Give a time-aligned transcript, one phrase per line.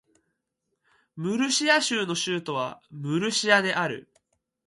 [1.15, 4.11] ムルシア州の州都はムルシアである